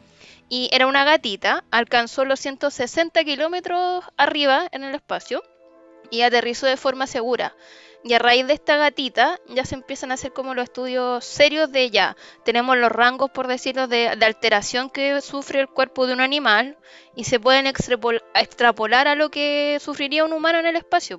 [0.49, 5.43] Y era una gatita, alcanzó los 160 kilómetros arriba en el espacio.
[6.11, 7.55] y aterrizó de forma segura.
[8.05, 11.73] Y a raíz de esta gatita ya se empiezan a hacer como los estudios serios
[11.73, 12.17] de ya.
[12.45, 16.77] Tenemos los rangos, por decirlo, de, de alteración que sufre el cuerpo de un animal
[17.17, 21.19] y se pueden extrapol- extrapolar a lo que sufriría un humano en el espacio.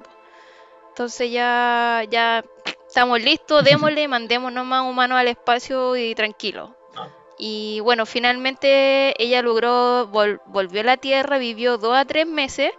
[0.90, 2.44] Entonces ya, ya
[2.88, 6.76] estamos listos, démosle, mandemos nomás humanos al espacio y tranquilo.
[7.38, 12.72] Y bueno, finalmente ella logró, vol- volvió a la Tierra, vivió dos a tres meses,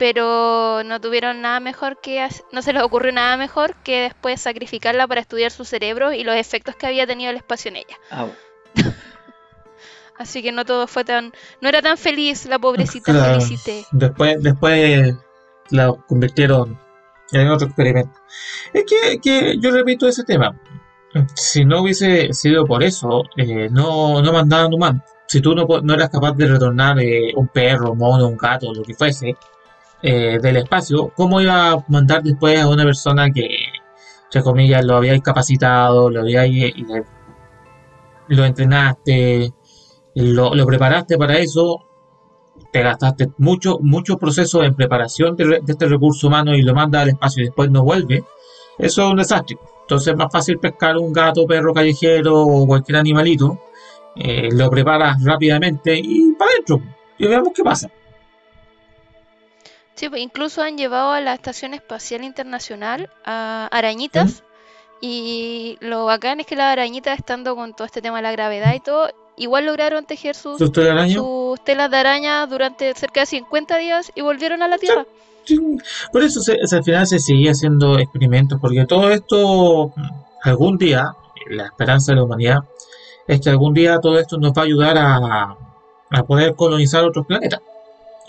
[0.00, 5.06] pero no tuvieron nada mejor que, no se les ocurrió nada mejor que después sacrificarla
[5.06, 7.98] para estudiar su cerebro y los efectos que había tenido el espacio en ella.
[8.08, 8.32] Au.
[10.16, 13.42] Así que no todo fue tan, no era tan feliz la pobrecita Claro.
[13.42, 13.84] Felicité.
[13.92, 15.16] Después, después
[15.68, 16.80] la convirtieron
[17.32, 18.18] en otro experimento.
[18.72, 20.58] Es que, que yo repito ese tema.
[21.34, 25.02] Si no hubiese sido por eso, eh, no, no mandaban humanos.
[25.26, 28.72] Si tú no, no eras capaz de retornar eh, un perro, un mono, un gato,
[28.72, 29.36] lo que fuese,
[30.02, 33.48] eh, del espacio, ¿cómo iba a mandar después a una persona que,
[34.24, 37.04] entre comillas, lo habíais capacitado, lo habíais, le-
[38.28, 39.52] lo entrenaste,
[40.14, 41.84] lo, preparaste para eso,
[42.72, 46.74] te gastaste mucho, mucho proceso en preparación de, re- de este recurso humano y lo
[46.74, 48.22] mandas al espacio y después no vuelve,
[48.78, 49.58] eso es un desastre.
[49.82, 53.58] Entonces es más fácil pescar un gato, perro callejero o cualquier animalito,
[54.14, 56.80] eh, lo preparas rápidamente y para adentro.
[57.18, 57.90] Y veamos qué pasa.
[60.00, 64.42] Sí, pues incluso han llevado a la Estación Espacial Internacional a arañitas.
[65.02, 68.72] Y lo bacán es que las arañitas, estando con todo este tema de la gravedad
[68.72, 74.10] y todo, igual lograron tejer sus, ¿Sus telas de araña durante cerca de 50 días
[74.14, 75.04] y volvieron a la Tierra.
[75.44, 75.58] Sí,
[76.10, 79.92] Por eso se- al final se sigue haciendo experimentos, porque todo esto,
[80.42, 81.12] algún día,
[81.50, 82.60] la esperanza de la humanidad
[83.26, 85.56] es que algún día todo esto nos va a ayudar a,
[86.10, 87.60] a poder colonizar otros planetas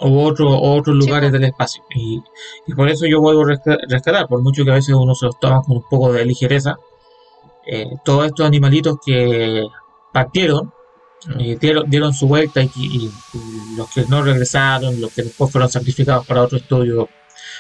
[0.01, 1.33] o otro- otros Sí, lugares po.
[1.37, 1.83] del espacio.
[1.95, 2.21] Y,
[2.67, 5.27] y por eso yo vuelvo a resca- rescatar, por mucho que a veces uno se
[5.27, 6.75] los toma con un poco de ligereza,
[7.67, 9.63] eh, todos estos animalitos que
[10.11, 10.73] partieron,
[11.39, 15.51] eh, dieron, dieron su vuelta y, y- y los que no regresaron, los que después
[15.51, 17.07] fueron sacrificados para otro estudio,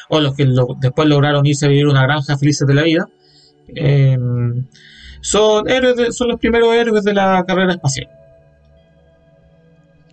[0.09, 3.07] o los que lo- después lograron irse a vivir una granja felices de la vida,
[3.67, 4.17] eh,
[5.21, 8.09] son, héroes de- son los primeros héroes de la carrera espacial.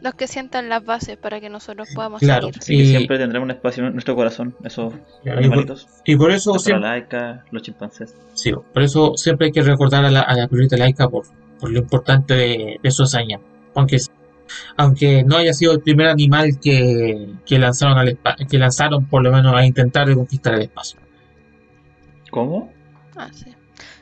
[0.00, 2.50] Los que sientan las bases para que nosotros podamos Claro.
[2.52, 2.80] salir.
[2.82, 5.88] Y- siempre tendremos un espacio en nuestro corazón, esos Y por, animalitos.
[6.04, 8.14] y por eso La siempre, laica, los chimpancés.
[8.34, 11.26] sí, por eso siempre hay que recordar a la, a la perrita laica por,
[11.58, 13.40] por lo importante de, de su hazaña.
[13.74, 13.96] Aunque,
[14.76, 19.22] aunque no haya sido el primer animal que, que lanzaron al espa- que lanzaron por
[19.22, 21.00] lo menos a intentar de conquistar el espacio.
[22.30, 22.72] ¿Cómo?
[23.16, 23.52] Ah, sí.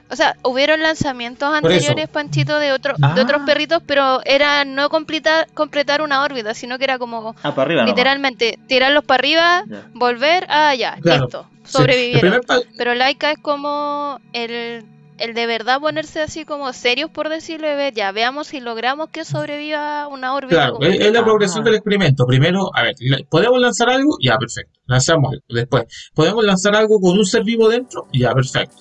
[0.09, 3.15] O sea, hubieron lanzamientos anteriores, Panchito, de, otro, Ah.
[3.15, 7.55] de otros perritos, pero era no completar, completar una órbita, sino que era como Ah,
[7.55, 7.97] para arriba, nomás.
[7.97, 9.65] literalmente tirarlos para arriba,
[9.95, 11.23] volver, ah, ya, Claro.
[11.25, 12.41] listo, sobrevivieron.
[12.79, 14.85] Pero Laika es como el,
[15.19, 19.09] el de verdad ponerse así como serios, por decirlo, de ver, ya, veamos si logramos
[19.09, 20.55] que sobreviva una órbita.
[20.55, 21.05] Claro, es, completa.
[21.05, 21.25] es la Ah.
[21.25, 22.27] progresión del experimento.
[22.27, 22.95] Primero, a ver,
[23.29, 24.17] ¿podemos lanzar algo?
[24.23, 24.79] Ya, perfecto.
[24.87, 25.45] Lanzamos algo.
[25.49, 28.07] Después, ¿podemos lanzar algo con un ser vivo dentro?
[28.13, 28.77] Ya, perfecto.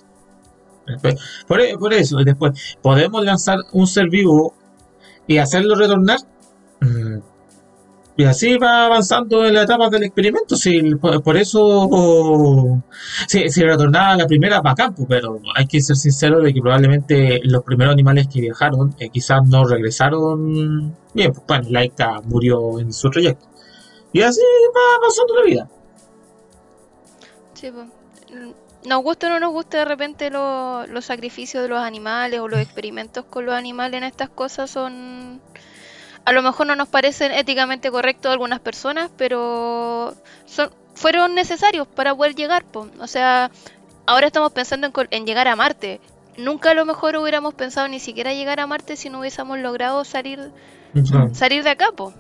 [1.47, 4.53] Por, e- por eso, después, ¿podemos lanzar un ser vivo
[5.27, 6.19] y hacerlo retornar?
[6.81, 7.19] Mm,
[8.17, 10.55] Y así va avanzando en la etapa del experimento.
[10.55, 12.81] Si, por, eso,
[13.27, 17.41] si, retornaba a la primera, a campo, pero hay que ser sincero de que probablemente
[17.43, 21.33] los primeros animales que viajaron eh, quizás no regresaron bien.
[21.33, 23.47] Pues bueno, Laika murió en su trayecto.
[24.13, 24.41] Y así
[24.75, 25.69] va avanzando la vida.
[27.53, 27.87] Sí, pues.
[28.87, 32.47] Nos gusta o no nos gusta de repente lo- los sacrificios de los animales o
[32.47, 35.41] los experimentos con los animales en estas cosas son...
[36.23, 41.87] A lo mejor no nos parecen éticamente correctos a algunas personas, pero son, fueron necesarios
[41.87, 42.63] para poder llegar.
[42.65, 42.87] po.
[42.99, 43.51] O sea,
[44.07, 46.01] ahora estamos pensando en, llegar a Marte.
[46.37, 50.03] Nunca a lo mejor hubiéramos pensado ni siquiera llegar a Marte si no hubiésemos logrado
[50.03, 50.51] salir,
[51.33, 51.89] salir de acá.
[51.95, 52.11] Po.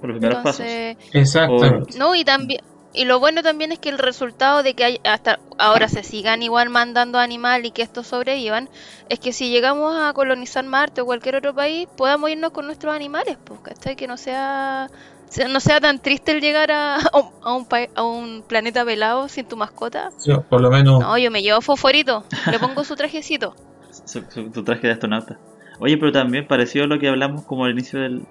[0.00, 0.60] Por los primeros pasos.
[0.60, 1.98] Entonces, Exactamente.
[1.98, 2.60] no, y también
[2.94, 6.42] y lo bueno también es que el resultado de que hay- hasta ahora se sigan
[6.42, 8.68] igual mandando animal y que estos sobrevivan,
[9.08, 12.94] es que si llegamos a colonizar Marte o cualquier otro país, podamos irnos con nuestros
[12.94, 13.96] animales, pues, ¿cachai?
[13.96, 14.88] Que no sea,
[15.28, 18.42] sea- no sea tan triste el llegar a, a un, a un pa- a un
[18.46, 20.10] planeta pelado sin tu mascota.
[20.18, 21.00] Sí, por lo menos.
[21.00, 23.54] No, yo me llevo fosforito, le pongo su trajecito.
[24.06, 25.38] Su, su- traje de astronauta.
[25.78, 28.22] Oye, pero también pareció lo que hablamos como al inicio del.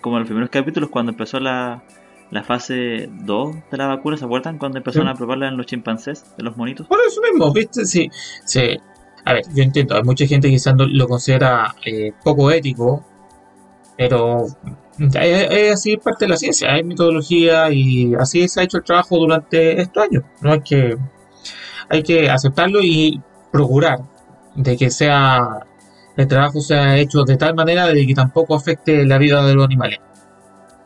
[0.00, 1.82] como en los primeros capítulos, cuando empezó la,
[2.30, 4.58] la fase 2 de la vacuna, ¿se acuerdan?
[4.58, 5.12] Cuando empezaron Sí.
[5.12, 6.86] a probarla en los chimpancés, en los monitos.
[6.86, 7.84] Por eso mismo, ¿viste?
[7.86, 8.10] Sí,
[8.44, 8.78] sí.
[9.24, 13.04] A ver, yo entiendo, hay mucha gente quizás no- lo considera eh, poco ético,
[13.96, 14.46] pero
[15.00, 18.78] Ya, Es, es así parte de la ciencia, hay metodología y así se ha hecho
[18.78, 20.24] el trabajo durante estos años.
[20.40, 20.96] No hay que,
[21.88, 23.20] hay que aceptarlo y
[23.52, 24.00] procurar
[24.56, 25.60] de que sea
[26.16, 29.64] el trabajo sea hecho de tal manera de que tampoco afecte la vida de los
[29.64, 30.00] animales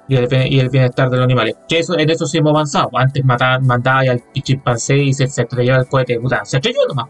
[0.08, 1.56] y el, be- y el bienestar de los animales.
[1.68, 2.90] Que eso, en eso sí hemos avanzado.
[2.94, 7.08] Antes mataban, mandaba al chimpancé y se, se estrellaba el cohete, puta, se estrelló nomás.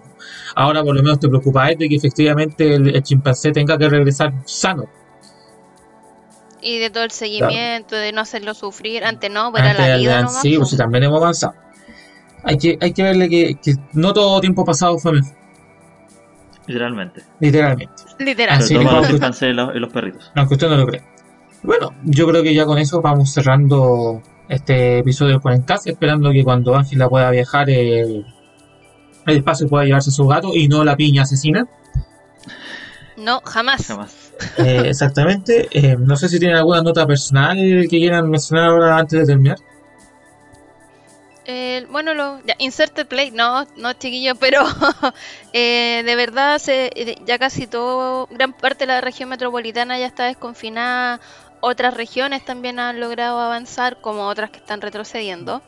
[0.54, 4.32] Ahora por lo menos te preocupas de que efectivamente el, el chimpancé tenga que regresar
[4.44, 4.84] sano.
[6.60, 9.04] Y de todo el seguimiento, de no hacerlo sufrir.
[9.04, 10.40] Antes no, pues era Antes la vida nomás.
[10.42, 11.54] sí, pues sí, también hemos avanzado.
[12.44, 15.32] Hay que, hay que verle que, que no todo tiempo pasado fue mejor,
[16.66, 17.22] Literalmente.
[17.40, 17.94] literalmente.
[18.18, 18.58] Literal.
[18.58, 20.30] Así que los vamos- chimpancés y los, perritos.
[20.36, 21.02] Aunque usted no lo cree.
[21.62, 26.42] Bueno, yo creo que ya con eso vamos cerrando este episodio del Cuarencast, esperando que
[26.42, 28.26] cuando Ángela pueda viajar el,
[29.26, 31.66] el espacio pueda llevarse a su gato y no la piña asesina.
[33.16, 33.86] No, jamás.
[33.86, 34.32] Jamás.
[34.58, 35.68] Eh, exactamente.
[35.70, 39.58] Eh, no sé si tienen alguna nota personal que quieran mencionar ahora antes de terminar.
[41.44, 44.62] Eh, bueno, lo, ya, inserted play, no, no chiquillos, pero
[45.52, 46.90] eh, de verdad se,
[47.26, 51.20] ya casi todo, gran parte de la región metropolitana ya está desconfinada,
[51.62, 55.62] otras regiones también han logrado avanzar, como otras que están retrocediendo,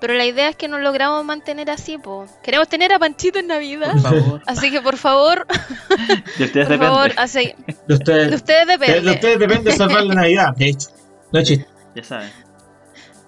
[0.00, 2.26] pero la idea es que nos logramos mantener así, po.
[2.42, 4.42] queremos tener a Panchito en Navidad, Por favor.
[4.46, 5.46] así que por favor,
[6.38, 7.22] De ustedes por favor, depende.
[7.22, 7.54] así,
[7.86, 9.00] De ustedes, de ustedes de, depende.
[9.02, 10.88] de ustedes depende salvar la Navidad, de hecho.
[11.32, 11.66] No es chiste.
[11.94, 12.30] Ya saben.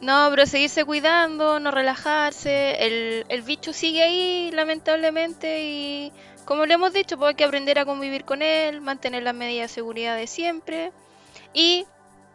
[0.00, 2.85] No, pero seguirse cuidando, no relajarse.
[2.85, 6.12] El, el bicho sigue ahí, lamentablemente, y
[6.44, 9.70] como le hemos dicho, pues hay que aprender a convivir con él, mantener las medidas
[9.70, 10.92] de seguridad de siempre.
[11.55, 11.87] Y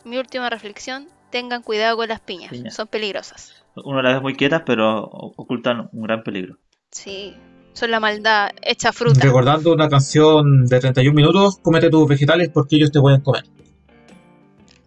[0.06, 2.74] mi última reflexión, tengan cuidado con las piñas, Piñas.
[2.74, 3.54] son peligrosas.
[3.76, 6.58] Uno las ve muy quietas, pero ocultan un gran peligro.
[6.92, 7.36] Sí,
[7.74, 9.20] son la maldad hecha fruta.
[9.22, 13.44] Recordando una canción de 31 minutos, comete tus vegetales porque ellos te pueden comer.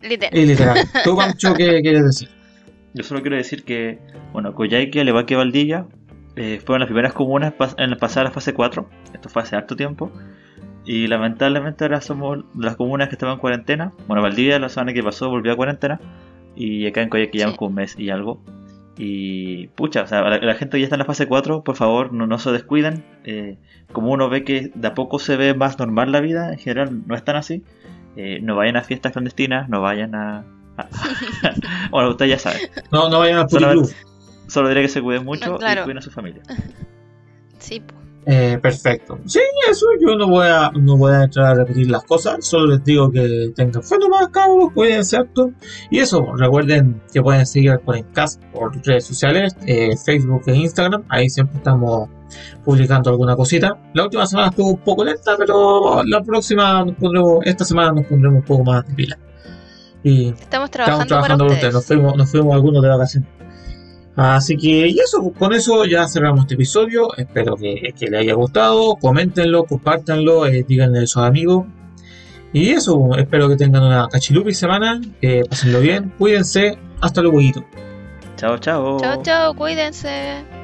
[0.03, 0.39] Literal.
[0.39, 0.79] Y literal.
[1.05, 2.29] ¿Tú, Pancho, qué quieres decir?
[2.95, 4.01] Yo solo quiero decir que,
[4.33, 5.87] bueno, Coyhaique, al igual que Valdivia,
[6.37, 8.89] eh, fueron las primeras comunas en pasar a la fase 4.
[9.15, 10.13] Esto fue hace harto tiempo.
[10.85, 13.93] Y lamentablemente ahora somos las comunas que estaban en cuarentena.
[14.09, 16.01] Bueno, Valdivia la semana que pasó volvió a cuarentena.
[16.57, 17.65] Y acá en Coyhaique llevamos Sí.
[17.65, 18.43] un mes y algo.
[18.99, 22.13] Y pucha, o sea, la, la gente ya está en la fase 4, por favor,
[22.13, 23.05] no, no se descuiden.
[23.25, 23.57] Eh,
[23.93, 27.03] como uno ve que de a poco se ve más normal la vida, en general
[27.07, 27.63] no es tan así.
[28.17, 30.45] Eh, no vayan a fiestas clandestinas, no vayan a...
[30.77, 30.89] a-
[31.91, 32.61] bueno, ustedes ya saben.
[32.91, 34.51] No, no vayan Solamente- puticlub.
[34.51, 35.81] Solo diré que se cuiden mucho No, claro.
[35.81, 36.43] y cuiden a su familia.
[37.59, 37.95] Sí, po.
[38.25, 39.19] Eh, perfecto.
[39.27, 42.47] Sí, eso yo no voy a no voy a entrar a repetir las cosas.
[42.47, 45.51] Solo les digo que tengan fe nomás, cabros, cuídense harto.
[45.91, 51.05] Y eso, recuerden que pueden seguir al Cuarencast por redes sociales, eh, Facebook e Instagram.
[51.09, 52.09] Ahí siempre estamos
[52.65, 53.77] publicando alguna cosita.
[53.95, 58.07] La última semana estuvo un poco lenta, pero la próxima nos pondremos, esta semana nos
[58.07, 59.19] pondremos un poco más de pila.
[60.05, 61.75] Y estamos estamos trabajando, trabajando para con ustedes.
[61.75, 61.75] ustedes.
[61.75, 63.42] Nos fuimos, nos fuimos algunos de vacaciones.
[64.15, 67.17] Así que, y eso, con eso ya cerramos este episodio.
[67.17, 68.97] Espero que, que les haya gustado.
[68.97, 71.67] Coméntenlo, compártanlo, eh, díganle a sus amigos.
[72.53, 75.01] Y eso, espero que tengan una cachilupi semana.
[75.21, 76.79] Que pasenlo bien, cuídense.
[77.01, 77.41] Hasta luego.
[78.37, 79.01] Chao, chao.
[79.01, 80.62] Chao, chao, cuídense.